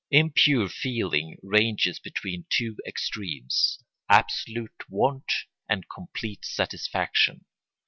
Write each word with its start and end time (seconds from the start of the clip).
Impure 0.09 0.67
feeling 0.67 1.37
ranges 1.43 1.99
between 1.99 2.45
two 2.49 2.75
extremes: 2.87 3.77
absolute 4.09 4.83
want 4.89 5.31
and 5.69 5.85
complete 5.91 6.43
satisfaction. 6.43 7.45